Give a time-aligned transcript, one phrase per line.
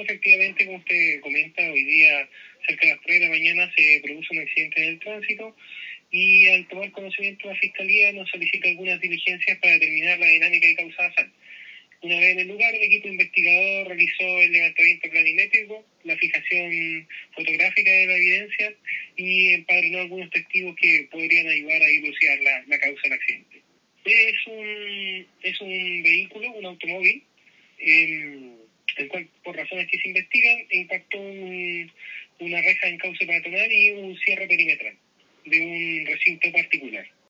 [0.00, 2.28] Efectivamente, como usted comenta, hoy día,
[2.66, 5.56] cerca de las 3 de la mañana, se produce un accidente en el tránsito
[6.10, 10.74] y al tomar conocimiento la Fiscalía nos solicita algunas diligencias para determinar la dinámica y
[10.74, 11.32] causa de.
[12.02, 17.90] Una vez en el lugar, el equipo investigador realizó el levantamiento planimétrico, la fijación fotográfica
[17.90, 18.74] de la evidencia
[19.16, 23.62] y empadronó algunos testigos que podrían ayudar a dilucidar la, la causa del accidente.
[24.04, 27.22] Es un, es un vehículo, un automóvil,
[27.78, 28.31] cual,
[29.52, 31.92] por razones que se investigan, impactó un,
[32.40, 34.96] una reja en cauce peatonal y un cierre perimetral
[35.44, 37.06] de un recinto particular.